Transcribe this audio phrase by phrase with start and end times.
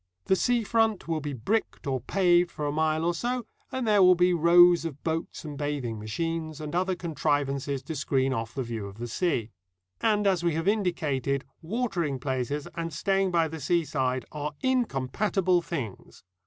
[0.25, 4.01] The sea front will be bricked or paved for a mile or so, and there
[4.01, 8.63] will be rows of boats and bathing machines, and other contrivances to screen off the
[8.63, 9.51] view of the sea.
[10.01, 16.23] And, as we have indicated, watering places and staying by the seaside are incompatible things.